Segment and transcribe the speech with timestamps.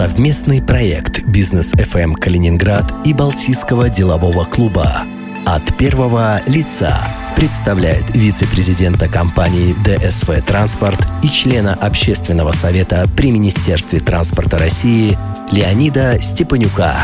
[0.00, 5.02] Совместный проект «Бизнес FM Калининград» и Балтийского делового клуба
[5.44, 6.96] от первого лица
[7.36, 15.18] представляет вице-президента компании ДСВ «Транспорт» и члена общественного совета при Министерстве транспорта России
[15.52, 16.96] Леонида Степанюка.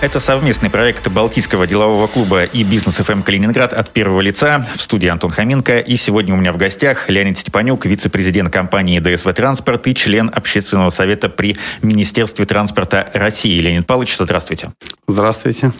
[0.00, 4.64] Это совместный проект Балтийского делового клуба и Бизнес ФМ Калининград от первого лица.
[4.76, 5.80] В студии Антон Хоменко.
[5.80, 10.90] И сегодня у меня в гостях Леонид Степанюк, вице-президент компании ДСВ Транспорт и член общественного
[10.90, 13.58] совета при Министерстве транспорта России.
[13.58, 14.70] Леонид Павлович, здравствуйте.
[15.08, 15.72] Здравствуйте.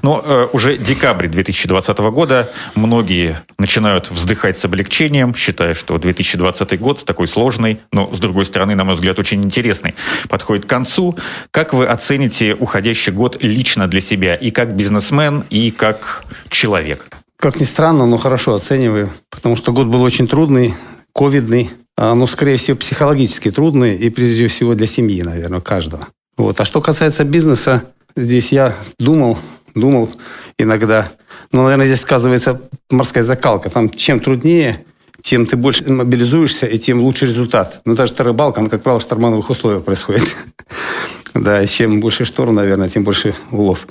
[0.00, 2.50] Ну, э, уже декабрь 2020 года.
[2.76, 8.74] Многие начинают вздыхать с облегчением, считая, что 2020 год такой сложный, но, с другой стороны,
[8.74, 9.94] на мой взгляд, очень интересный.
[10.30, 11.18] Подходит к концу.
[11.50, 17.08] Как вы оцените уходящий год лично лично для себя и как бизнесмен, и как человек?
[17.36, 20.74] Как ни странно, но хорошо оцениваю, потому что год был очень трудный,
[21.12, 26.06] ковидный, а, но, скорее всего, психологически трудный и, прежде всего, для семьи, наверное, каждого.
[26.36, 26.60] Вот.
[26.60, 27.82] А что касается бизнеса,
[28.14, 29.36] здесь я думал,
[29.74, 30.10] думал
[30.58, 31.10] иногда,
[31.50, 33.68] но, наверное, здесь сказывается морская закалка.
[33.68, 34.84] Там чем труднее,
[35.22, 37.80] тем ты больше мобилизуешься, и тем лучше результат.
[37.84, 40.36] Но даже рыбалка, она, как правило, в штормановых условиях происходит.
[41.36, 43.86] Да, и чем больше шторм, наверное, тем больше улов.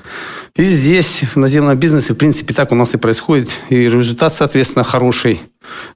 [0.55, 3.49] И здесь, в наземном бизнесе, в принципе, так у нас и происходит.
[3.69, 5.41] И результат, соответственно, хороший.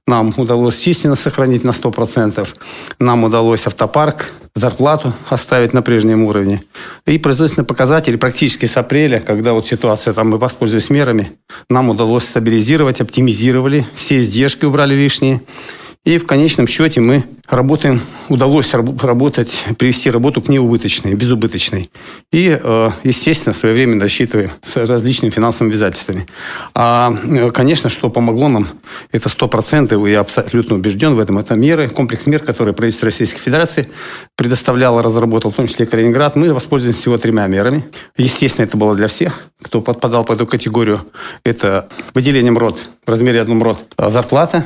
[0.05, 2.47] Нам удалось численность сохранить на 100%.
[2.99, 6.61] Нам удалось автопарк, зарплату оставить на прежнем уровне.
[7.05, 11.31] И производственные показатели практически с апреля, когда вот ситуация, там мы воспользовались мерами,
[11.69, 15.41] нам удалось стабилизировать, оптимизировали, все издержки убрали лишние.
[16.09, 21.91] И в конечном счете мы работаем, удалось работать, привести работу к неубыточной, безубыточной.
[22.31, 26.25] И, э, естественно, своевременно рассчитываем с различными финансовыми обязательствами.
[26.73, 28.69] А, э, конечно, что помогло нам,
[29.11, 33.87] это 100%, я абсолютно убежден в этом, это меры, комплекс мер, которые правительство Российской Федерации
[34.35, 36.35] предоставляло, разработал, в том числе Калининград.
[36.35, 37.85] Мы воспользовались всего тремя мерами.
[38.17, 41.01] Естественно, это было для всех, кто подпадал под эту категорию.
[41.43, 44.65] Это выделением рот в размере одном рот зарплата,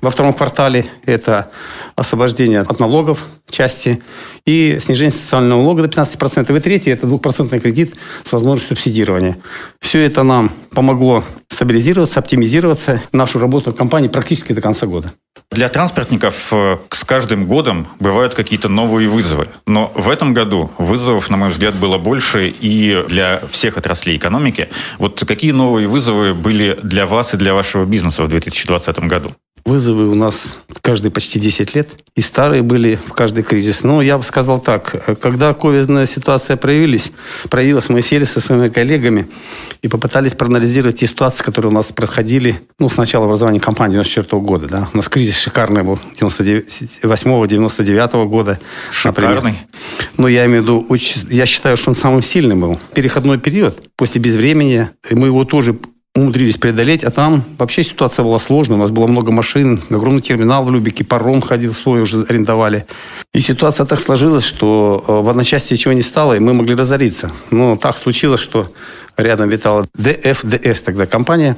[0.00, 1.50] во втором квартале это
[1.96, 4.02] освобождение от налогов части
[4.44, 6.56] и снижение социального налога до 15%.
[6.56, 7.94] И третий– это двухпроцентный кредит
[8.24, 9.38] с возможностью субсидирования.
[9.80, 15.12] Все это нам помогло стабилизироваться, оптимизироваться, нашу работу компании практически до конца года.
[15.50, 19.48] Для транспортников э, с каждым годом бывают какие-то новые вызовы.
[19.66, 24.68] Но в этом году вызовов, на мой взгляд, было больше и для всех отраслей экономики.
[24.98, 29.32] Вот какие новые вызовы были для вас и для вашего бизнеса в 2020 году?
[29.68, 31.90] Вызовы у нас каждые почти 10 лет.
[32.16, 33.84] И старые были в каждый кризис.
[33.84, 35.18] Но я бы сказал так.
[35.20, 37.12] Когда ковидная ситуация проявилась,
[37.50, 39.28] проявилась, мы сели со своими коллегами
[39.82, 44.42] и попытались проанализировать те ситуации, которые у нас происходили ну, с начала образования компании 94
[44.42, 44.68] года.
[44.68, 44.88] Да.
[44.94, 48.58] У нас кризис шикарный был 98-99 года.
[48.90, 49.34] Шикарный?
[49.34, 49.54] Например.
[50.16, 50.86] Ну, я имею в виду,
[51.28, 52.78] я считаю, что он самым сильным был.
[52.94, 54.88] Переходной период после безвремени.
[55.10, 55.76] Мы его тоже
[56.18, 58.76] умудрились преодолеть, а там вообще ситуация была сложная.
[58.76, 62.86] У нас было много машин, огромный терминал в Любике, паром ходил свой, уже арендовали.
[63.34, 67.30] И ситуация так сложилась, что э, в одночасье ничего не стало, и мы могли разориться.
[67.50, 68.68] Но так случилось, что
[69.16, 71.56] рядом витала ДФДС тогда компания,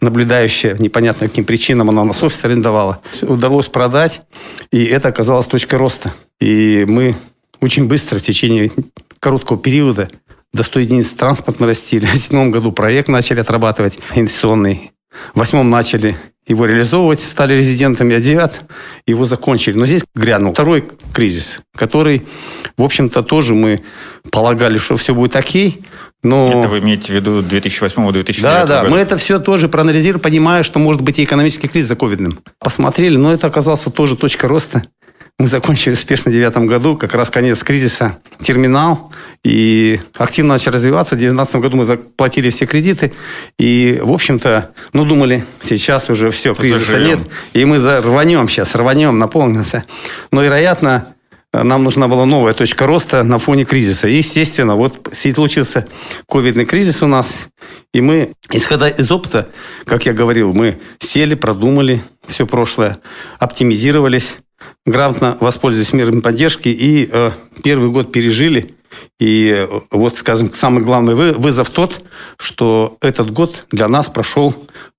[0.00, 3.00] наблюдающая, непонятно каким причинам она у нас офис арендовала.
[3.22, 4.22] Удалось продать,
[4.70, 6.12] и это оказалось точкой роста.
[6.40, 7.16] И мы
[7.60, 8.70] очень быстро в течение
[9.20, 10.08] короткого периода
[10.52, 12.06] до 100 единиц транспорт нарастили.
[12.12, 14.92] В седьмом году проект начали отрабатывать инвестиционный.
[15.34, 16.16] В восьмом начали
[16.46, 18.62] его реализовывать, стали резидентами, а девят
[19.06, 19.76] его закончили.
[19.76, 22.26] Но здесь грянул второй кризис, который,
[22.76, 23.82] в общем-то, тоже мы
[24.30, 25.82] полагали, что все будет окей,
[26.22, 26.60] но...
[26.60, 28.90] Это вы имеете в виду 2008-2009 Да, да, года?
[28.90, 32.38] мы это все тоже проанализировали, понимая, что может быть и экономический кризис за ковидным.
[32.58, 34.82] Посмотрели, но это оказался тоже точка роста.
[35.38, 39.12] Мы закончили успешно в 2009 году, как раз конец кризиса, терминал,
[39.44, 41.14] и активно начали развиваться.
[41.14, 43.12] В 2019 году мы заплатили все кредиты,
[43.56, 47.18] и, в общем-то, ну, думали, сейчас уже все, кризиса Заживем.
[47.18, 49.84] нет, и мы рванем сейчас, рванем, наполнимся.
[50.32, 51.14] Но, вероятно,
[51.52, 54.08] нам нужна была новая точка роста на фоне кризиса.
[54.08, 55.86] И, естественно, вот случился
[56.28, 57.46] ковидный кризис у нас,
[57.94, 59.48] и мы, исходя из опыта,
[59.84, 62.98] как я говорил, мы сели, продумали все прошлое,
[63.38, 64.38] оптимизировались,
[64.84, 67.30] грамотно воспользовались мерами поддержки и э,
[67.62, 68.74] первый год пережили.
[69.18, 72.02] И э, вот, скажем, самый главный вызов тот,
[72.38, 74.54] что этот год для нас прошел,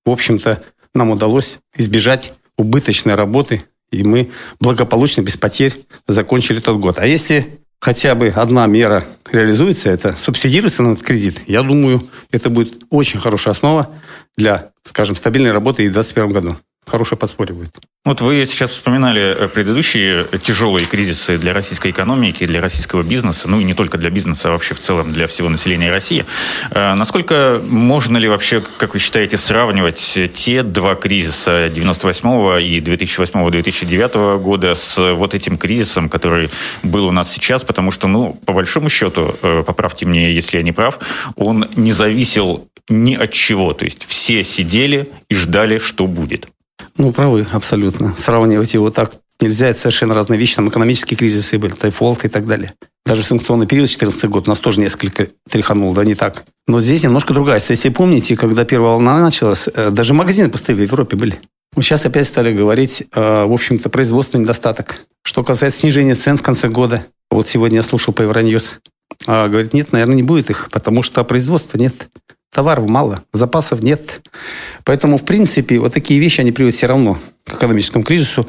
[0.06, 0.64] в общем-то,
[0.94, 6.98] нам удалось избежать убыточной работы, и мы благополучно, без потерь закончили тот год.
[6.98, 12.50] А если хотя бы одна мера реализуется, это субсидируется на этот кредит, я думаю, это
[12.50, 13.90] будет очень хорошая основа
[14.38, 16.58] для, скажем, стабильной работы и в 2021 году.
[16.86, 17.78] Хорошее подспорье будет.
[18.06, 23.60] Вот вы сейчас вспоминали э, предыдущие тяжелые кризисы для российской экономики, для российского бизнеса, ну
[23.60, 26.26] и не только для бизнеса, а вообще в целом для всего населения России.
[26.72, 34.40] Э, насколько можно ли вообще, как вы считаете, сравнивать те два кризиса 98 и 2008-2009
[34.40, 36.50] года с вот этим кризисом, который
[36.84, 37.64] был у нас сейчас?
[37.64, 41.00] Потому что, ну, по большому счету, э, поправьте мне, если я не прав,
[41.36, 43.74] он не зависел ни от чего.
[43.74, 46.48] То есть все сидели и ждали, что будет.
[46.98, 48.16] Ну, правы, абсолютно.
[48.18, 49.68] Сравнивать его так нельзя.
[49.70, 50.56] Это совершенно разные вещи.
[50.56, 52.74] Там экономические кризисы были, тайфолт и так далее.
[53.06, 56.44] Даже санкционный период 2014 год нас тоже несколько тряханул, да, не так.
[56.68, 57.76] Но здесь немножко другая ситуация.
[57.76, 61.40] Если помните, когда первая волна началась, э, даже магазины пустые в Европе были.
[61.76, 65.00] Сейчас опять стали говорить, э, в общем-то, производственный недостаток.
[65.24, 68.80] Что касается снижения цен в конце года, вот сегодня я слушал по Евроньюз,
[69.28, 72.10] а, говорит, нет, наверное, не будет их, потому что производства нет.
[72.52, 74.22] Товаров мало, запасов нет.
[74.84, 78.48] Поэтому, в принципе, вот такие вещи, они приводят все равно к экономическому кризису.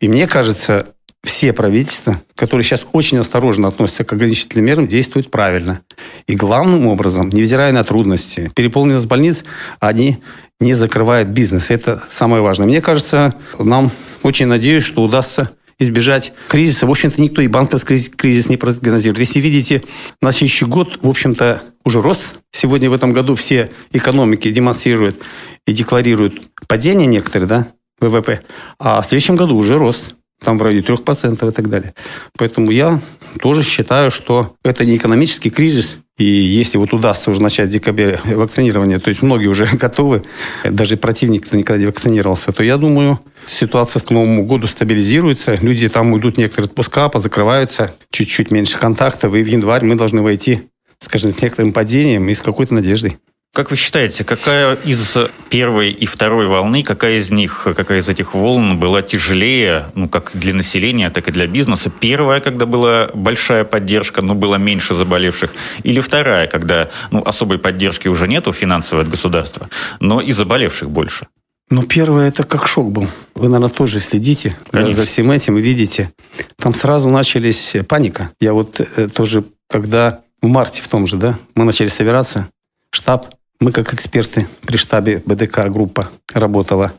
[0.00, 0.86] И мне кажется,
[1.22, 5.80] все правительства, которые сейчас очень осторожно относятся к ограничительным мерам, действуют правильно.
[6.26, 9.44] И главным образом, невзирая на трудности, переполненность больниц,
[9.78, 10.18] они
[10.58, 11.70] не закрывают бизнес.
[11.70, 12.66] Это самое важное.
[12.66, 15.50] Мне кажется, нам очень надеюсь, что удастся
[15.82, 16.86] избежать кризиса.
[16.86, 19.18] В общем-то, никто и банковский кризис не прогнозирует.
[19.18, 19.82] Если видите,
[20.20, 22.34] на следующий год, в общем-то, уже рост.
[22.52, 25.18] Сегодня в этом году все экономики демонстрируют
[25.66, 27.68] и декларируют падение некоторые, да,
[28.00, 28.40] ВВП.
[28.78, 30.14] А в следующем году уже рост.
[30.44, 31.94] Там в районе 3% и так далее.
[32.36, 33.00] Поэтому я
[33.40, 36.00] тоже считаю, что это не экономический кризис.
[36.18, 40.22] И если вот удастся уже начать в декабре вакцинирование, то есть многие уже готовы,
[40.64, 45.88] даже противник, кто никогда не вакцинировался, то я думаю, ситуация к Новому году стабилизируется, люди
[45.88, 50.62] там уйдут некоторые отпуска, позакрываются, чуть-чуть меньше контактов, и в январь мы должны войти,
[50.98, 53.16] скажем, с некоторым падением и с какой-то надеждой.
[53.54, 55.14] Как вы считаете, какая из
[55.50, 60.30] первой и второй волны, какая из них, какая из этих волн была тяжелее, ну, как
[60.32, 61.90] для населения, так и для бизнеса?
[61.90, 65.52] Первая, когда была большая поддержка, но было меньше заболевших,
[65.82, 69.68] или вторая, когда ну, особой поддержки уже нету финансовой от государства,
[70.00, 71.26] но и заболевших больше?
[71.68, 73.08] Ну, первое, это как шок был.
[73.34, 74.94] Вы, наверное, тоже следите Конечно.
[74.94, 76.10] за всем этим и видите.
[76.56, 78.30] Там сразу начались паника.
[78.40, 82.48] Я вот э, тоже, когда в марте в том же, да, мы начали собираться,
[82.90, 83.26] штаб,
[83.62, 86.92] мы как эксперты при штабе БДК группа работала.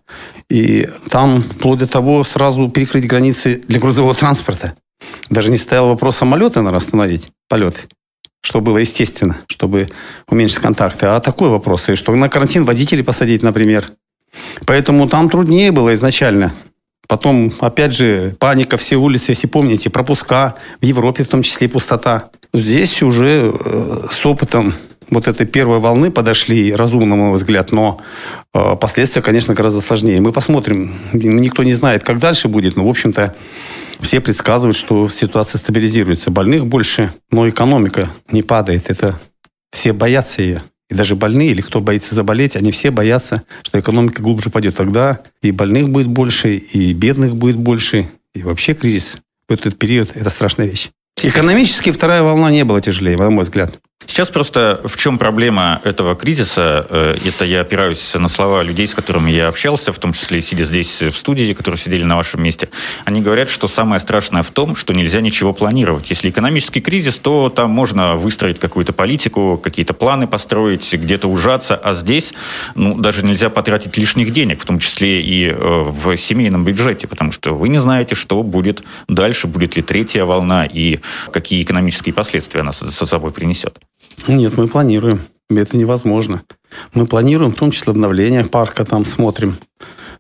[0.50, 4.74] И там, вплоть до того, сразу перекрыть границы для грузового транспорта.
[5.30, 7.82] Даже не стоял вопрос самолета, наверное, остановить полеты.
[8.42, 9.90] Что было естественно, чтобы
[10.28, 11.06] уменьшить контакты.
[11.06, 13.92] А такой вопрос, и что на карантин водителей посадить, например.
[14.66, 16.54] Поэтому там труднее было изначально.
[17.08, 22.30] Потом, опять же, паника, все улицы, если помните, пропуска, в Европе в том числе пустота.
[22.54, 24.74] Здесь уже э, с опытом
[25.14, 28.02] вот этой первой волны подошли разумно, на мой взгляд, но
[28.54, 30.22] э, последствия, конечно, гораздо сложнее.
[30.22, 30.94] Мы посмотрим.
[31.14, 33.36] Никто не знает, как дальше будет, но, в общем-то,
[34.00, 36.32] все предсказывают, что ситуация стабилизируется.
[36.32, 38.90] Больных больше, но экономика не падает.
[38.90, 39.20] Это
[39.72, 40.64] все боятся ее.
[40.90, 44.76] И даже больные, или кто боится заболеть, они все боятся, что экономика глубже пойдет.
[44.76, 48.10] Тогда и больных будет больше, и бедных будет больше.
[48.36, 49.18] И вообще кризис
[49.48, 50.90] в этот период– это страшная вещь.
[51.22, 53.80] Экономически вторая волна не была тяжелее, на мой взгляд.
[54.14, 56.86] Сейчас просто в чем проблема этого кризиса?
[56.88, 60.66] Э, это я опираюсь на слова людей, с которыми я общался, в том числе сидя
[60.66, 62.70] здесь в студии, которые сидели на вашем месте.
[63.06, 66.12] Они говорят, что самое страшное в том, что нельзя ничего планировать.
[66.12, 71.96] Если экономический кризис, то там можно выстроить какую-то политику, какие-то планы построить, где-то ужаться, а
[71.96, 72.36] здесь
[72.76, 77.32] ну, даже нельзя потратить лишних денег, в том числе и э, в семейном бюджете, потому
[77.32, 81.00] что вы не знаете, что будет дальше, будет ли третья волна и
[81.32, 83.80] какие экономические последствия она со собой принесет.
[84.28, 85.22] Нет, мы планируем.
[85.50, 86.44] Это невозможно.
[86.94, 89.58] Мы планируем, в том числе обновление парка, там смотрим.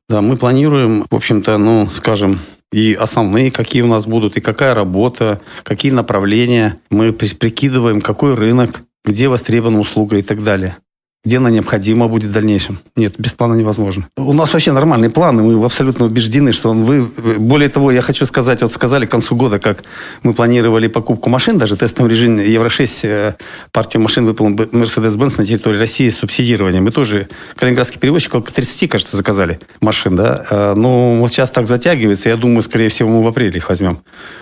[0.09, 2.39] Да, мы планируем, в общем-то, ну, скажем,
[2.71, 6.77] и основные, какие у нас будут, и какая работа, какие направления.
[6.89, 10.77] Мы прикидываем, какой рынок, где востребована услуга и так далее
[11.25, 12.79] где она необходима будет в дальнейшем.
[12.97, 14.07] Нет, без плана невозможно.
[14.17, 17.05] У нас вообще нормальные планы, мы абсолютно убеждены, что он вы...
[17.39, 19.83] Более того, я хочу сказать, вот сказали к концу года, как
[20.23, 23.33] мы планировали покупку машин, даже тестовом режиме Евро-6 э,
[23.71, 26.83] партию машин выполнил Mercedes-Benz на территории России с субсидированием.
[26.83, 30.45] Мы тоже, калининградский перевозчик, около 30, кажется, заказали машин, да.
[30.49, 33.99] Э, но вот сейчас так затягивается, я думаю, скорее всего, мы в апреле их возьмем.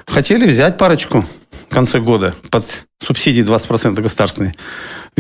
[0.07, 1.25] Хотели взять парочку
[1.69, 2.65] в конце года под
[2.99, 4.55] субсидии 20% государственные.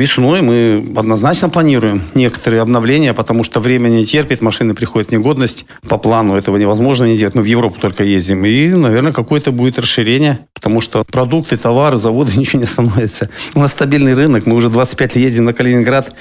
[0.01, 5.67] Весной мы однозначно планируем некоторые обновления, потому что время не терпит, машины приходят в негодность.
[5.87, 7.35] По плану этого невозможно не делать.
[7.35, 8.43] Мы в Европу только ездим.
[8.43, 13.29] И, наверное, какое-то будет расширение, потому что продукты, товары, заводы, ничего не становится.
[13.53, 14.47] У нас стабильный рынок.
[14.47, 16.11] Мы уже 25 лет ездим на Калининград,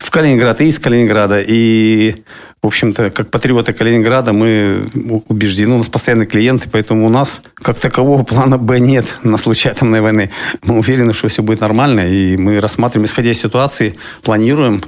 [0.00, 1.40] в Калининград и из Калининграда.
[1.46, 2.24] И
[2.62, 4.84] в общем-то, как патриоты Калининграда, мы
[5.26, 9.68] убеждены, у нас постоянные клиенты, поэтому у нас как такового плана Б нет на случай
[9.68, 10.30] атомной войны.
[10.62, 14.82] Мы уверены, что все будет нормально, и мы рассматриваем, исходя из ситуации, планируем,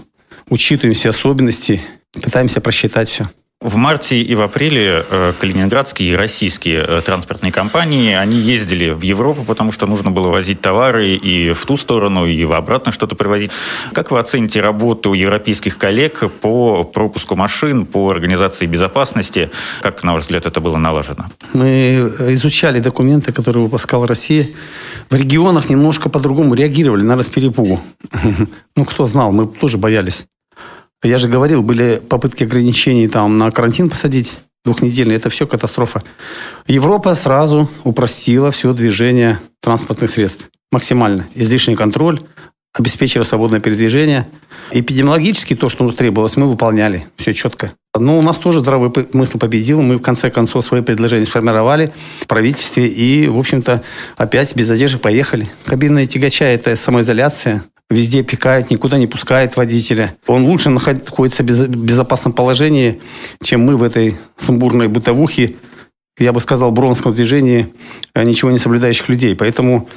[0.49, 3.29] учитываем все особенности, пытаемся просчитать все.
[3.65, 9.01] В марте и в апреле э, калининградские и российские э, транспортные компании, они ездили в
[9.01, 13.15] Европу, потому что нужно было возить товары и в ту сторону, и в обратно что-то
[13.17, 13.51] привозить.
[13.95, 19.49] Как вы оцените работу европейских коллег по пропуску машин, по организации безопасности?
[19.81, 21.25] Как, на ваш взгляд, это было налажено?
[21.55, 24.51] Мы изучали документы, которые выпускала Россия.
[25.09, 27.81] В регионах немножко по-другому реагировали, наверное, с перепугу.
[28.77, 30.27] Ну, кто знал, мы тоже боялись.
[31.05, 35.17] Я же говорил, были попытки ограничений там на карантин посадить двухнедельный.
[35.17, 36.03] Это все катастрофа.
[36.67, 40.49] Европа сразу упростила все движение транспортных средств.
[40.73, 41.27] Максимально.
[41.35, 42.21] Излишний контроль,
[42.73, 44.27] обеспечила свободное передвижение.
[44.71, 47.07] Эпидемиологически то, что требовалось, мы выполняли.
[47.17, 47.73] Все четко.
[47.97, 49.83] Но у нас тоже здравый смысл победил.
[49.83, 53.83] Мы в конце концов свои предложения сформировали в правительстве и, в общем-то,
[54.17, 55.51] опять без задержек поехали.
[55.67, 57.63] Кабинные тягача– это самоизоляция
[57.95, 60.15] везде пикает, никуда не пускает водителя.
[60.27, 63.01] Он лучше находится в безопасном положении,
[63.43, 65.55] чем мы в этой сумбурной бытовухе,
[66.19, 67.73] я бы сказал, бронском движении
[68.13, 69.35] а ничего не соблюдающих людей.
[69.35, 69.89] Поэтому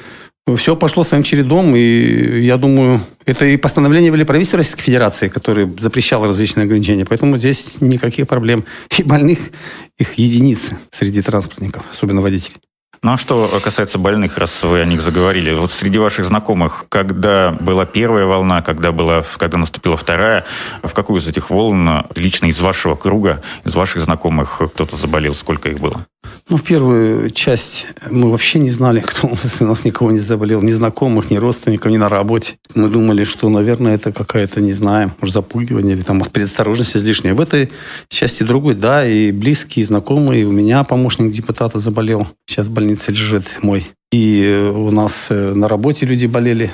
[0.56, 5.70] все пошло своим чередом, и я думаю, это и постановление были правительства Российской Федерации, которое
[5.78, 7.04] запрещало различные ограничения.
[7.04, 8.64] Поэтому здесь никаких проблем.
[8.96, 9.50] И больных
[9.98, 12.56] их единицы среди транспортников, особенно водителей.
[13.02, 17.56] Ну а что касается больных, раз вы о них заговорили, вот среди ваших знакомых, когда
[17.60, 20.44] была первая волна, когда, была, когда наступила вторая,
[20.82, 25.68] в какую из этих волн лично из вашего круга, из ваших знакомых кто-то заболел, сколько
[25.68, 26.04] их было?
[26.48, 30.18] Ну, в первую часть мы вообще не знали, кто у нас, у нас никого не
[30.18, 32.56] заболел, ни знакомых, ни родственников, ни на работе.
[32.74, 37.34] Мы думали, что, наверное, это какая-то, не знаю, может, запугивание или там предосторожность излишняя.
[37.34, 37.70] В этой
[38.08, 40.46] части другой, да, и близкие, и знакомые.
[40.46, 42.26] У меня помощник депутата заболел.
[42.46, 43.86] Сейчас в больнице лежит мой.
[44.10, 46.72] И у нас э, на работе люди болели.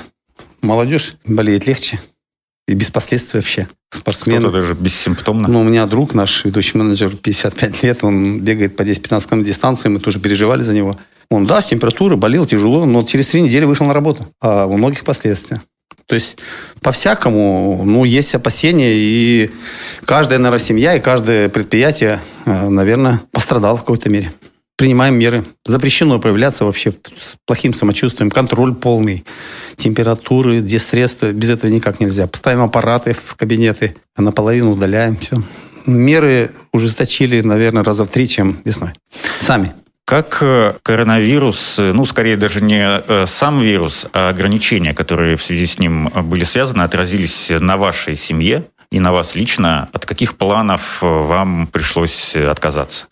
[0.61, 1.99] Молодежь болеет легче.
[2.69, 3.67] И без последствий вообще.
[3.91, 4.39] Спортсмен.
[4.39, 5.49] Кто-то даже бессимптомно.
[5.49, 9.89] Ну, у меня друг наш, ведущий менеджер, 55 лет, он бегает по 10-15 км дистанции,
[9.89, 10.97] мы тоже переживали за него.
[11.29, 14.25] Он, да, с температурой, болел тяжело, но через три недели вышел на работу.
[14.39, 15.61] А у многих последствия.
[16.05, 16.37] То есть
[16.81, 19.51] по-всякому, ну, есть опасения, и
[20.05, 24.31] каждая, наверное, семья и каждое предприятие, э, наверное, пострадало в какой-то мере
[24.75, 25.45] принимаем меры.
[25.65, 29.25] Запрещено появляться вообще с плохим самочувствием, контроль полный,
[29.75, 32.27] температуры, где средства, без этого никак нельзя.
[32.27, 35.41] Поставим аппараты в кабинеты, а наполовину удаляем, все.
[35.85, 38.91] Меры ужесточили, наверное, раза в три, чем весной.
[39.39, 39.73] Сами.
[40.05, 45.43] Как э, коронавирус, э, ну, скорее даже не э, сам вирус, а ограничения, которые в
[45.43, 49.89] связи с ним были связаны, отразились на вашей семье и на вас лично?
[49.93, 53.07] От каких планов вам пришлось отказаться?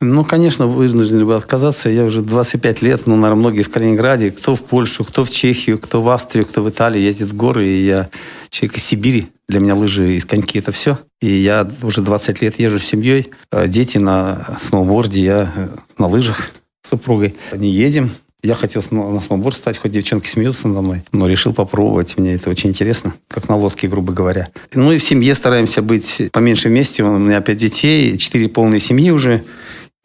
[0.00, 1.88] Ну, конечно, вынуждены были отказаться.
[1.88, 5.78] Я уже 25 лет, ну, наверное, многие в Калининграде, кто в Польшу, кто в Чехию,
[5.78, 7.66] кто в Австрию, кто в Италию ездит в горы.
[7.66, 8.08] И я
[8.48, 9.26] человек из Сибири.
[9.48, 10.98] Для меня лыжи и коньки– это все.
[11.20, 13.30] И я уже 20 лет езжу с семьей.
[13.50, 16.50] А дети на сноуборде, я э, на лыжах
[16.82, 17.34] с супругой.
[17.52, 18.12] Не едем.
[18.40, 22.16] Я хотел на сноуборд стать, хоть девчонки смеются надо мной, но решил попробовать.
[22.18, 24.48] Мне это очень интересно, как на лодке, грубо говоря.
[24.74, 27.02] Ну и в семье стараемся быть поменьше вместе.
[27.02, 29.42] У меня пять детей, четыре полные семьи уже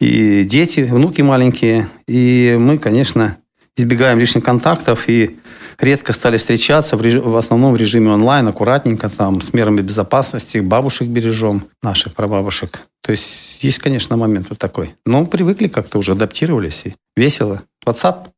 [0.04, 1.88] и дети, внуки маленькие.
[2.06, 3.36] И мы, конечно,
[3.76, 5.36] избегаем лишних контактов и
[5.78, 7.14] редко стали встречаться в, реж...
[7.22, 12.80] в основном в режиме онлайн, аккуратненько, там, с мерами безопасности, бабушек бережем, наших прабабушек.
[13.02, 14.94] То есть есть, конечно, момент вот такой.
[15.04, 17.62] Но привыкли как-то уже, адаптировались, и весело.
[17.86, 18.28] WhatsApp,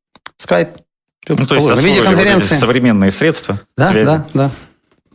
[0.41, 0.81] Skype,
[1.29, 2.55] ну, то есть видеоконференции.
[2.55, 4.07] современные средства да, связи.
[4.07, 4.51] Да, да.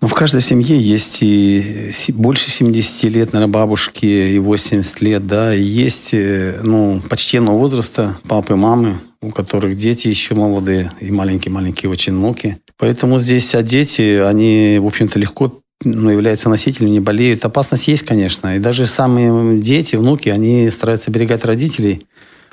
[0.02, 5.54] Ну, в каждой семье есть и больше 70 лет, наверное, бабушки, и 80 лет, да,
[5.54, 11.92] и есть, э, ну, почтенного возраста папы, мамы, у которых дети еще молодые, и маленькие-маленькие
[11.92, 12.58] очень внуки.
[12.80, 17.46] Поэтому здесь, а дети, они, в общем-то, легко ну, являются носителями, не болеют.
[17.46, 18.56] Опасность есть, конечно.
[18.56, 22.08] И даже самые дети, внуки, они стараются берегать родителей.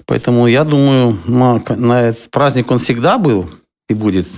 [0.05, 3.49] Поэтому я думаю, на, на этот праздник он всегда был
[3.89, 4.29] и будет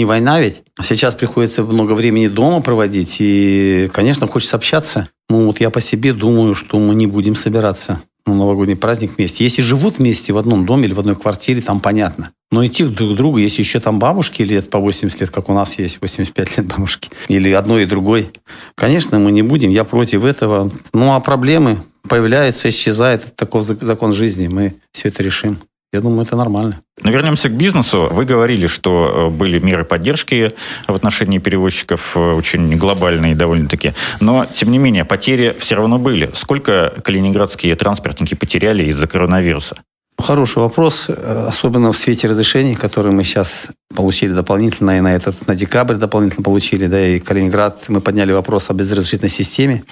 [0.00, 0.62] не война ведь.
[0.80, 5.08] Сейчас приходится много времени дома проводить, и, конечно, хочется общаться.
[5.28, 9.44] Ну, вот я по себе думаю, что мы не будем собираться на новогодний праздник вместе.
[9.44, 12.30] Если живут вместе в одном доме или в одной квартире, там понятно.
[12.50, 15.52] Но идти друг к другу, если еще там бабушки лет по 80 лет, как у
[15.52, 18.30] нас есть 85 лет бабушки, или одной и другой,
[18.74, 20.72] конечно, мы не будем, я против этого.
[20.94, 25.58] Ну, а проблемы появляются, исчезают, это такой закон жизни, мы все это решим.
[25.92, 26.80] Я думаю, это нормально.
[27.02, 28.08] Но вернемся к бизнесу.
[28.12, 30.52] Вы говорили, что э, были меры поддержки
[30.86, 33.94] в отношении перевозчиков э, очень глобальные довольно-таки.
[34.20, 36.30] Но, тем не менее, потери все равно были.
[36.34, 39.78] Сколько калининградские транспортники потеряли из-за коронавируса?
[40.20, 45.46] Хороший вопрос, э, особенно в свете разрешений, которые мы сейчас получили дополнительно, и на этот,
[45.46, 49.84] на декабрь дополнительно получили, да, и Калининград, мы подняли вопрос о безразрешительной системе,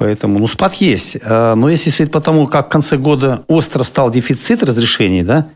[0.00, 1.18] поэтому, ну, спад есть.
[1.22, 5.46] А, но если судить по тому, как в конце года остро стал дефицит разрешений, да,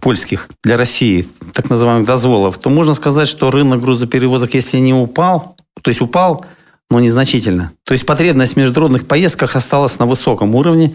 [0.00, 5.56] польских для России, так называемых дозволов, то можно сказать, что рынок грузоперевозок, если не упал,
[5.82, 6.46] то есть упал,
[6.90, 7.72] но незначительно.
[7.84, 10.94] То есть потребность в международных поездках осталась на высоком уровне,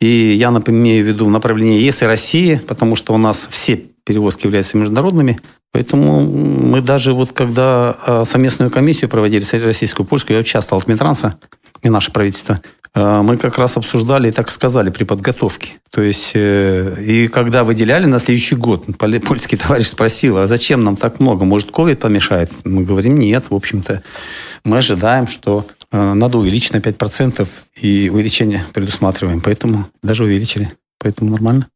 [0.00, 4.46] и я имею в виду направление ЕС и России, потому что у нас все перевозки
[4.46, 5.40] являются международными.
[5.72, 11.36] Поэтому мы даже вот когда а, совместную комиссию проводили, российскую, польскую, я участвовал в Минтранса,
[11.82, 12.60] и наше правительство,
[12.94, 15.74] а, мы как раз обсуждали и так сказали при подготовке.
[15.90, 18.86] То есть, э, и когда выделяли на следующий год,
[19.26, 21.44] польский товарищ спросил, а зачем нам так много?
[21.44, 22.50] Может, ковид помешает?
[22.64, 24.02] Мы говорим, нет, в общем-то,
[24.64, 29.40] мы ожидаем, что Э, надо увеличить на 5%, и увеличение предусматриваем.
[29.40, 30.72] Поэтому даже увеличили.
[30.98, 31.68] Поэтому нормально.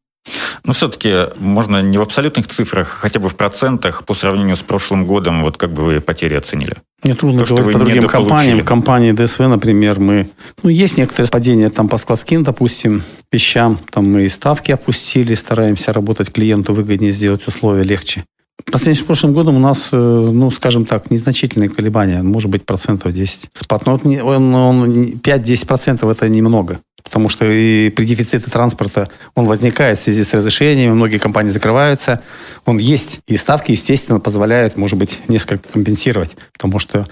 [0.65, 5.05] Но все-таки можно не в абсолютных цифрах, хотя бы в процентах по сравнению с прошлым
[5.05, 6.77] годом, вот как бы вы потери оценили?
[7.03, 8.65] Мне трудно То, говорить по другим компаниям.
[8.65, 10.29] Компании ДСВ, например, мы...
[10.63, 13.77] Ну, есть некоторые падения там по складским, допустим, вещам.
[13.91, 18.23] Там мы и ставки опустили, стараемся работать клиенту выгоднее, сделать условия легче.
[18.65, 22.65] По сравнению с прошлым годом у нас, э, ну, скажем так, незначительные колебания, может быть,
[22.65, 23.49] процентов 10.
[23.51, 26.79] Спад, но он, он 5-10 процентов это немного.
[27.03, 32.21] Потому что и при дефиците транспорта он возникает в связи с разрешениями, многие компании закрываются.
[32.65, 33.19] Он есть.
[33.27, 36.35] И ставки, естественно, позволяют, может быть, несколько компенсировать.
[36.53, 37.07] Потому что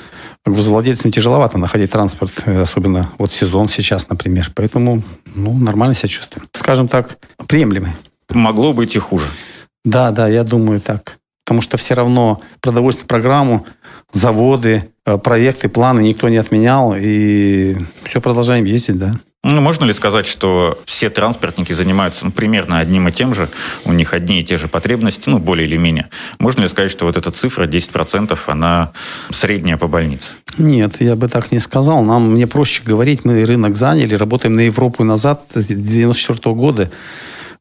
[0.45, 4.51] грузовладельцам тяжеловато находить транспорт, э, особенно вот сезон сейчас, например.
[4.55, 5.03] Поэтому,
[5.35, 6.47] ну, нормально себя чувствуем.
[6.53, 7.17] Скажем так,
[7.47, 7.91] приемлемый.
[8.29, 9.25] Могло быть и хуже.
[9.83, 11.17] Да, да, я думаю так
[11.51, 13.65] потому что все равно продовольственную программу,
[14.13, 19.19] заводы, э, проекты, планы никто не отменял, и все продолжаем ездить, да.
[19.43, 23.49] Ну, можно ли сказать, что все транспортники занимаются ну, примерно одним и тем же,
[23.85, 26.09] у них одни и те же потребности, ну, более или менее?
[26.37, 28.91] Можно ли сказать, что вот эта цифра 10%, она
[29.31, 30.33] средняя по больнице?
[30.59, 32.03] Нет, я бы так не сказал.
[32.03, 36.91] Нам, мне проще говорить, мы рынок заняли, работаем на Европу назад с 1994 года.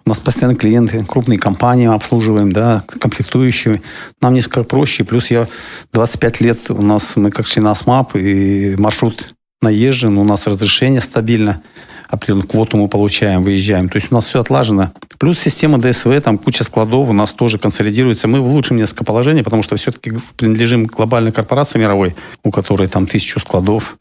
[0.05, 3.81] У нас постоянно клиенты, крупные компании обслуживаем, да, комплектующие.
[4.21, 5.05] Нам несколько проще.
[5.05, 5.49] Плюс я
[5.95, 11.63] 25 лет у нас, мы как член АСМАП, и маршрут наезжен, у нас разрешение стабильно
[12.09, 13.89] определенную квоту мы получаем, выезжаем.
[13.89, 14.91] То есть у нас все отлажено.
[15.19, 18.27] Плюс система ДСВ, там куча складов у нас тоже консолидируется.
[18.27, 23.07] Мы в лучшем несколько положений, потому что все-таки принадлежим глобальной корпорации мировой, у которой там
[23.07, 23.97] тысячу складов,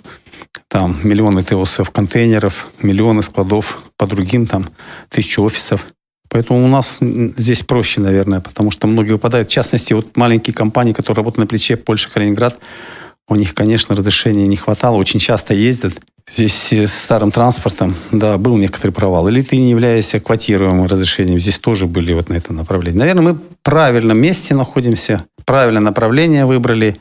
[0.68, 4.70] там миллионы ТОСов, контейнеров, миллионы складов по другим, там
[5.10, 5.86] тысячу офисов.
[6.30, 9.50] Поэтому у нас здесь проще, наверное, потому что многие выпадают.
[9.50, 12.60] В частности, вот маленькие компании, которые работают на плече Польша, Калининград,
[13.30, 15.94] у них, конечно, разрешения не хватало, очень часто ездят.
[16.30, 19.28] Здесь с старым транспортом, да, был некоторый провал.
[19.30, 23.00] Или ты не являешься квотируемым разрешением, здесь тоже были вот на этом направлении.
[23.00, 27.00] Наверное, мы в правильном месте находимся, правильное направление выбрали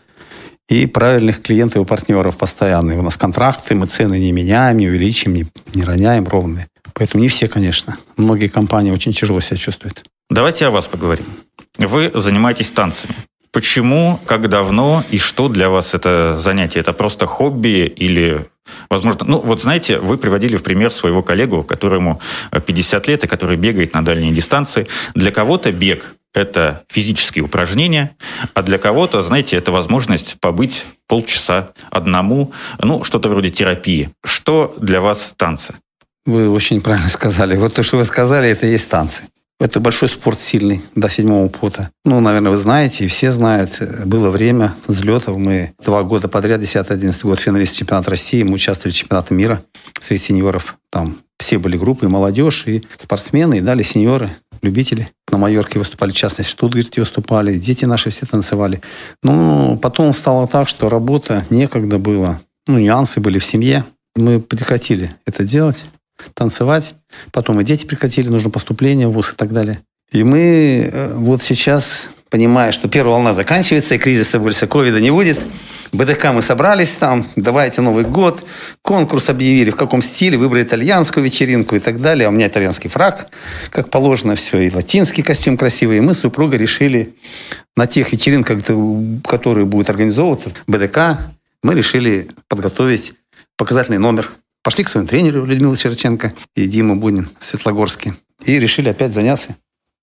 [0.69, 2.99] и правильных клиентов и партнеров постоянные.
[2.99, 6.69] У нас контракты, мы цены не меняем, не увеличим, не, не роняем ровные.
[6.95, 7.97] Поэтому не все, конечно.
[8.17, 10.05] Многие компании очень тяжело себя чувствуют.
[10.31, 11.27] Давайте о вас поговорим.
[11.79, 13.15] Вы занимаетесь танцами.
[13.53, 16.81] Почему, как давно и что для вас это занятие?
[16.81, 18.47] Это просто хобби или,
[18.91, 22.21] возможно, ну вот знаете, вы приводили в пример своего коллегу, которому
[22.53, 24.87] 50 лет и который бегает на дальние дистанции.
[25.15, 28.17] Для кого-то бег– это физические упражнения,
[28.55, 34.11] а для кого-то, знаете, это возможность побыть полчаса одному, ну, что-то вроде терапии.
[34.25, 35.75] Что для вас танцы?
[36.27, 37.57] Вы очень правильно сказали.
[37.57, 39.25] Вот то, что вы сказали, это и есть танцы.
[39.61, 41.91] Это большой спорт сильный, до седьмого пота.
[42.05, 43.83] Ну, наверное, вы знаете, и все знают.
[44.07, 45.37] Было время взлетов.
[45.37, 48.45] Мы два года подряд, 10-11 год, финалист чемпионата России.
[48.45, 49.61] Мы участвовали в чемпионате мира
[50.01, 50.79] среди сеньоров.
[50.93, 54.31] Там все были группы, и молодежь, и спортсмены, и дали сеньоры,
[54.63, 55.09] любители.
[55.31, 57.59] На Майорке выступали, в частности, в Штутгарте выступали.
[57.59, 58.81] Дети наши все танцевали.
[59.25, 62.41] Ну, потом стало так, что работа некогда было.
[62.69, 63.85] Ну, нюансы были в семье.
[64.15, 65.87] Мы прекратили это делать
[66.35, 66.95] танцевать.
[67.33, 69.79] Потом и дети прекратили, нужно поступление в ВУЗ и так далее.
[70.11, 75.11] И мы э, вот сейчас, понимая, что первая волна заканчивается, и кризиса больше ковида не
[75.11, 75.39] будет,
[75.93, 78.45] БДК мы собрались там, давайте Новый год,
[78.83, 82.27] конкурс объявили, в каком стиле, выбрали итальянскую вечеринку и так далее.
[82.27, 83.29] А у меня итальянский фраг,
[83.71, 85.99] как положено, все, и латинский костюм красивый.
[85.99, 87.15] И мы с супругой решили
[87.77, 88.63] на тех вечеринках,
[89.25, 91.19] которые будут организовываться, БДК,
[91.63, 93.13] мы решили подготовить
[93.57, 94.31] показательный номер.
[94.63, 98.15] Пошли к своему тренеру Людмилу Черченко и Диму Бунин в Светлогорске.
[98.45, 99.57] И решили опять заняться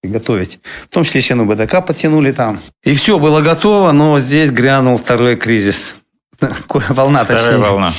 [0.04, 0.60] и готовить.
[0.86, 2.62] В том числе еще на БДК подтянули там.
[2.84, 5.96] И все было готово, но здесь грянул второй кризис.
[6.89, 7.58] Волна, Вторая точнее.
[7.58, 7.94] волна.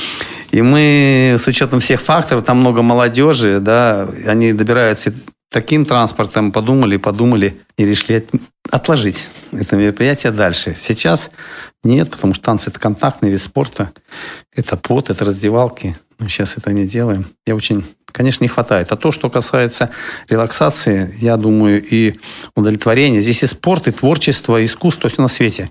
[0.51, 5.13] И мы, с учетом всех факторов, там много молодежи, да, они добираются
[5.49, 8.25] таким транспортом, подумали, подумали и решили
[8.71, 10.75] отложить это мероприятие дальше.
[10.77, 11.31] Сейчас
[11.83, 13.91] нет, потому что танцы– это контактный вид спорта,
[14.55, 15.97] это пот, это раздевалки.
[16.21, 17.25] Сейчас это не делаем.
[17.45, 18.91] Я очень, конечно, не хватает.
[18.91, 19.91] А то, что касается
[20.29, 22.19] релаксации, я думаю, и
[22.55, 25.69] удовлетворения, здесь и спорт, и творчество, и искусство, все на свете.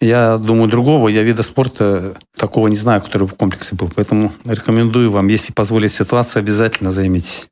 [0.00, 3.90] Я думаю, другого я вида спорта такого не знаю, который в комплексе был.
[3.94, 7.48] Поэтому рекомендую вам, если позволит ситуация, обязательно займитесь.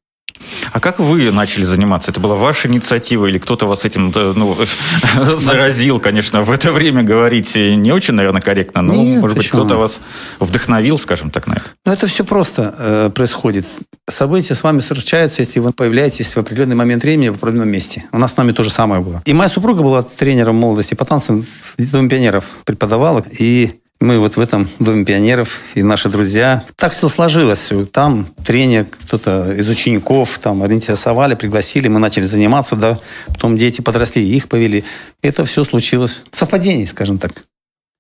[0.73, 2.11] А как вы начали заниматься?
[2.11, 4.57] Это была ваша инициатива или кто-то вас этим ну,
[5.37, 9.63] заразил, конечно, в это время говорить не очень, наверное, корректно, но, Нет, может почему?
[9.63, 10.01] быть, кто-то вас
[10.39, 11.65] вдохновил, скажем так, на это?
[11.85, 13.67] Ну, это все просто э, происходит.
[14.09, 18.05] События с вами случаются, если вы появляетесь в определенный момент времени в определенном месте.
[18.13, 19.23] У нас с нами то же самое было.
[19.25, 21.45] И моя супруга была тренером молодости по танцам
[21.79, 23.25] в Доме пионеров, преподавала.
[23.39, 26.65] И мы вот в этом Доме пионеров и наши друзья.
[26.77, 27.71] Так все сложилось.
[27.93, 32.99] Там тренер, кто-то из учеников там ориентировали, пригласили, мы начали заниматься, да.
[33.27, 34.85] Потом дети подросли, их повели.
[35.23, 36.25] Это все случилось.
[36.33, 37.33] Совпадение, скажем так.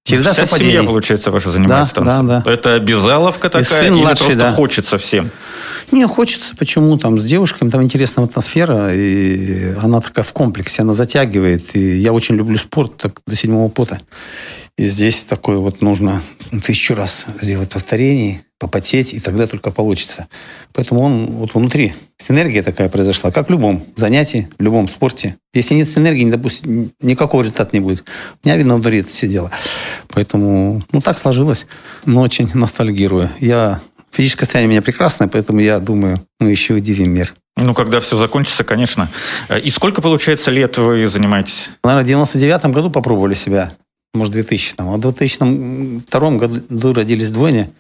[0.05, 0.73] Череда Вся совпадений.
[0.73, 2.27] семья, получается, ваша занимается да, танцем.
[2.27, 2.53] Да, да.
[2.53, 4.53] Это обязаловка такая сын или младший, просто да.
[4.53, 5.31] хочется всем?
[5.93, 6.55] Не, хочется.
[6.57, 6.97] Почему?
[6.99, 11.75] Там с девушками там интересная атмосфера, и она такая в комплексе, она затягивает.
[11.75, 14.01] И я очень люблю спорт так, до седьмого пота.
[14.77, 16.23] И здесь такое вот нужно
[16.65, 20.29] тысячу раз сделать повторений, попотеть, и тогда только получится.
[20.73, 21.95] Поэтому он вот внутри.
[22.19, 25.37] Синергия такая произошла, как в любом занятии, в любом спорте.
[25.55, 28.05] Если нет синергии, допустим, никакого результата не будет.
[28.43, 29.51] У меня, видно, внутри это сидело.
[30.09, 31.67] Поэтому, ну, так сложилось.
[32.05, 33.31] Но очень ностальгирую.
[33.41, 33.81] Я
[34.13, 37.35] Физическое состояние у меня прекрасное, поэтому я думаю, мы еще удивим мир.
[37.57, 39.11] Ну, когда все закончится, конечно.
[39.63, 41.71] И сколько, получается, лет вы занимаетесь?
[41.85, 43.73] Наверное, в 99 году попробовали себя
[44.15, 44.95] может, 2000 -м.
[44.95, 47.71] А в 2002 году родились двойни,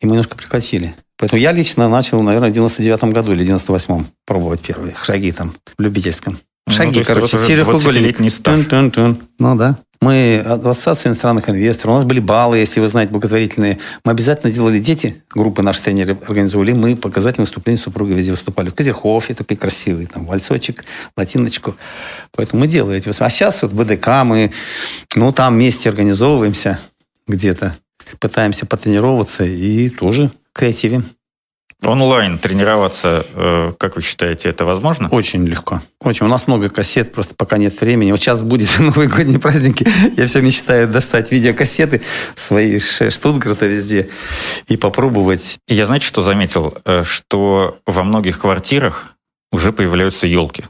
[0.00, 0.94] и мы немножко прекратили.
[1.18, 5.82] Поэтому я лично начал, наверное, в 99 году или 98 пробовать первые шаги там в
[5.82, 6.38] любительском.
[6.66, 8.66] Ну, шаги, ну, короче, 20-летний стаж.
[8.66, 9.16] Тун -тун -тун.
[9.38, 9.76] Ну да.
[10.00, 13.78] Мы в Ассоциации иностранных инвесторов, у нас были баллы, если вы знаете, благотворительные.
[14.04, 18.68] Мы обязательно делали дети, группы наши тренеры организовали, мы показательные выступления супруги везде выступали.
[18.68, 20.84] В Козерхове такой красивый, там, вальсочек,
[21.16, 21.76] латиночку.
[22.32, 24.52] Поэтому мы делали эти А сейчас вот БДК мы,
[25.14, 26.78] ну, там вместе организовываемся
[27.26, 27.76] где-то,
[28.20, 31.15] пытаемся потренироваться и тоже креативим.
[31.84, 35.08] Онлайн тренироваться, э, как вы считаете, это возможно?
[35.10, 35.82] Очень легко.
[36.00, 36.26] Очень.
[36.26, 38.10] У нас много кассет, просто пока нет времени.
[38.10, 39.86] Вот сейчас будет новогодние праздники.
[40.16, 42.02] Я все мечтаю достать видеокассеты
[42.34, 44.08] свои Штутгарта везде
[44.68, 45.58] и попробовать.
[45.68, 46.76] Я, знаете, что заметил?
[46.84, 49.16] Э, что во многих квартирах
[49.52, 50.64] уже появляются елки.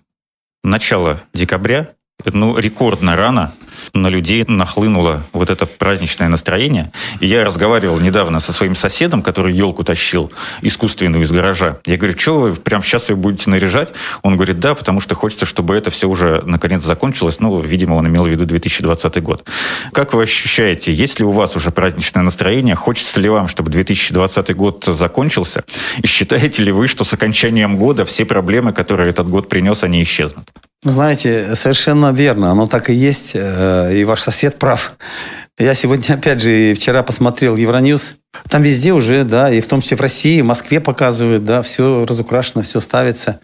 [0.65, 1.89] Начало декабря,
[2.25, 3.55] ну, рекордно рано
[3.93, 6.93] на людей нахлынуло вот это праздничное настроение.
[7.21, 11.79] И я разговаривал недавно со своим соседом, который елку тащил искусственную из гаража.
[11.87, 13.93] Я говорю, что вы прямо сейчас ее будете наряжать?
[14.23, 17.41] Он говорит, да, потому что хочется, чтобы это все уже наконец закончилось.
[17.41, 19.49] Ну, видимо, он имел в виду 2020 год.
[19.93, 22.75] Как вы ощущаете, есть ли у вас уже праздничное настроение?
[22.75, 25.65] Хочется ли вам, чтобы 2020 год закончился?
[26.03, 30.03] И считаете ли вы, что с окончанием года все проблемы, которые этот год принес, они
[30.03, 30.51] исчезнут?
[30.91, 32.53] Знаете, совершенно верно.
[32.53, 33.33] Оно так и есть.
[33.35, 34.93] Э, и ваш сосед прав.
[35.59, 38.17] Я сегодня, опять же, вчера посмотрел Евроньюз.
[38.49, 42.05] Там везде уже, да, и в том числе в России, в Москве показывают, да, все
[42.05, 43.41] разукрашено, все ставится.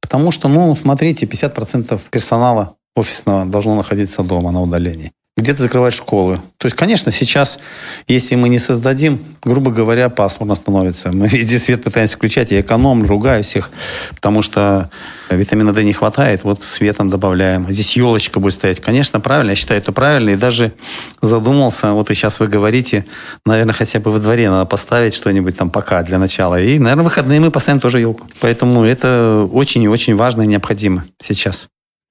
[0.00, 6.40] Потому что, ну, смотрите, 50% персонала офисного должно находиться дома на удалении где-то закрывать школы.
[6.58, 7.58] То есть, конечно, сейчас,
[8.06, 11.10] если мы не создадим, грубо говоря, пасмурно становится.
[11.10, 13.70] Мы везде свет пытаемся включать, я эконом, ругаю всех,
[14.14, 14.90] потому что
[15.30, 17.70] витамина D не хватает, вот светом добавляем.
[17.70, 18.78] Здесь елочка будет стоять.
[18.78, 20.30] Конечно, правильно, я считаю, это правильно.
[20.30, 20.72] И даже
[21.20, 23.04] задумался, вот и сейчас вы говорите,
[23.44, 26.60] наверное, хотя бы во дворе надо поставить что-нибудь там пока для начала.
[26.60, 28.28] И, наверное, выходные мы поставим тоже елку.
[28.40, 31.68] Поэтому это очень и очень важно и необходимо сейчас.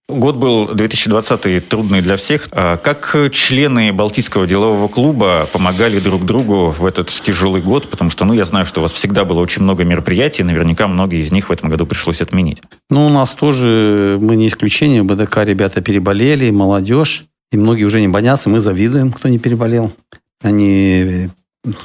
[0.09, 2.49] Год был 2020 трудный для всех.
[2.51, 7.89] А как члены Балтийского делового клуба помогали друг другу в этот тяжелый год?
[7.89, 11.21] Потому что, ну, я знаю, что у вас всегда было очень много мероприятий, наверняка многие
[11.21, 12.61] из них в этом году пришлось отменить.
[12.89, 18.09] Ну, у нас тоже, мы не исключение, БДК ребята переболели, молодежь, и многие уже не
[18.09, 19.93] боятся, мы завидуем, кто не переболел.
[20.41, 21.29] Они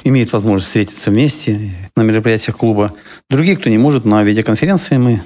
[0.03, 2.93] имеют возможность встретиться вместе на мероприятиях клуба.
[3.29, 5.21] Другие, кто не может, на видеоконференции мы.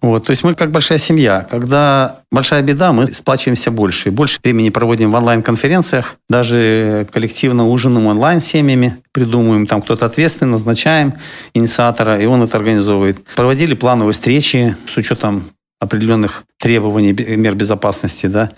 [0.00, 0.26] Вот.
[0.26, 1.46] То есть мы как большая семья.
[1.48, 4.08] Когда большая беда, мы сплачиваемся больше.
[4.08, 6.16] И больше времени проводим в онлайн-конференциях.
[6.28, 8.96] Даже коллективно ужинаем онлайн семьями.
[9.12, 11.14] Придумываем, там кто-то ответственный, назначаем
[11.54, 13.24] инициатора, и он это организовывает.
[13.36, 18.50] Проводили плановые встречи с учетом определенных требований мер безопасности, да.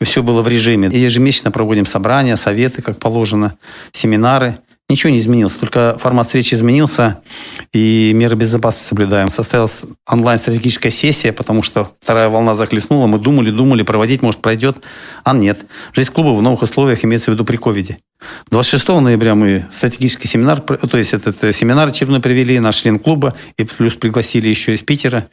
[0.00, 0.88] Все было в режиме.
[0.88, 3.54] Ежемесячно проводим собрания, советы, как положено,
[3.92, 4.58] семинары.
[4.90, 7.22] Ничего не изменилось, только формат встречи изменился,
[7.72, 9.28] и меры безопасности соблюдаем.
[9.28, 13.06] Состоялась онлайн-стратегическая сессия, потому что вторая волна захлестнула.
[13.06, 14.76] Мы думали, думали, проводить, может, пройдет,
[15.24, 15.64] а нет.
[15.94, 17.96] Жизнь клуба в новых условиях имеется в виду при ковиде.
[18.50, 23.34] 26 ноября мы стратегический семинар, то есть этот э, семинар очередной привели, наш член клуба,
[23.56, 25.28] и плюс пригласили еще из Питера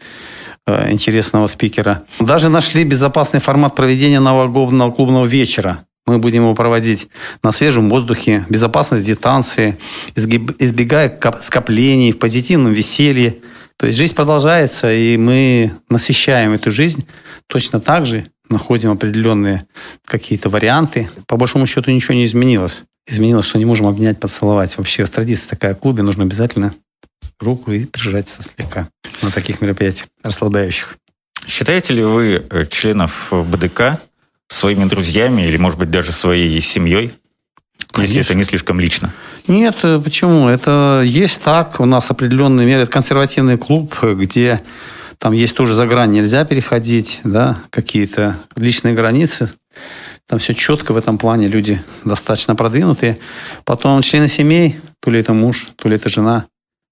[0.65, 2.03] э, интересного спикера.
[2.21, 5.83] Даже нашли безопасный формат проведения новогоднего клубного вечера.
[6.07, 7.07] Мы будем его проводить
[7.43, 9.77] на свежем воздухе, безопасность дистанции,
[10.15, 13.37] избегая скоплений, в позитивном веселье.
[13.77, 17.07] То есть жизнь продолжается, и мы насыщаем эту жизнь
[17.47, 19.65] точно так же, находим определенные
[20.05, 21.09] какие-то варианты.
[21.27, 22.85] По большому счету ничего не изменилось.
[23.07, 24.77] Изменилось, что не можем обнять, поцеловать.
[24.77, 26.73] Вообще традиция такая в клубе, нужно обязательно
[27.39, 28.87] руку и прижаться слегка
[29.21, 30.97] на таких мероприятиях расслабляющих.
[31.47, 33.99] Считаете ли вы э, членов БДК
[34.51, 37.13] своими друзьями или, может быть, даже своей семьей?
[37.91, 38.15] Конечно.
[38.15, 39.13] Если это не слишком лично.
[39.47, 40.47] Нет, э, почему?
[40.47, 41.79] Это есть так.
[41.79, 42.83] У нас определенные меры.
[42.83, 44.61] Это консервативный клуб, где
[45.17, 49.53] там есть тоже за грань нельзя переходить, да, какие-то личные границы.
[50.27, 53.19] Там все четко в этом плане, люди достаточно продвинутые.
[53.65, 56.45] Потом члены семей, то ли это муж, то ли это жена,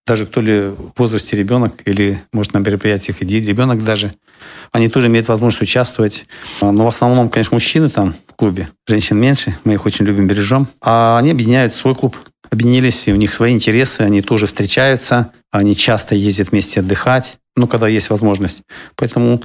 [0.09, 4.15] даже кто ли в возрасте ребенок, или, может, на мероприятиях иди ребенок даже,
[4.71, 6.25] они тоже имеют возможность участвовать.
[6.61, 8.69] Но в основном, конечно, мужчины там в клубе.
[8.87, 10.67] Женщин меньше, мы их очень любим, бережем.
[10.81, 12.17] А они объединяют свой клуб.
[12.49, 17.67] Объединились, и у них свои интересы, они тоже встречаются, они часто ездят вместе отдыхать, ну,
[17.67, 18.63] когда есть возможность.
[18.95, 19.43] Поэтому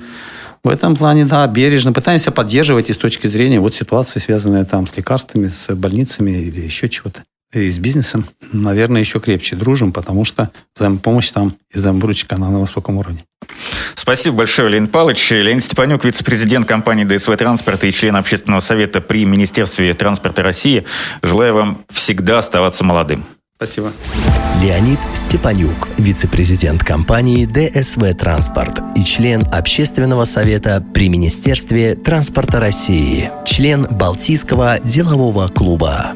[0.63, 4.87] в этом плане, да, бережно пытаемся поддерживать и с точки зрения вот ситуации, связанной там
[4.87, 7.25] с лекарствами, с больницами или еще чего-то
[7.61, 12.61] и с бизнесом, наверное, еще крепче дружим, потому что взаимопомощь там и взаимовыручка она на
[12.61, 13.25] высоком уровне.
[13.95, 15.31] Спасибо большое, Леонид Павлович.
[15.31, 20.85] Леонид Степанюк, вице-президент компании ДСВ «Транспорт» и член общественного совета при Министерстве транспорта России.
[21.23, 23.25] Желаю вам всегда оставаться молодым.
[23.57, 23.93] Спасибо.
[24.63, 33.87] Леонид Степанюк, вице-президент компании ДСВ «Транспорт» и член общественного совета при Министерстве транспорта России, член
[33.91, 36.13] Балтийского делового клуба.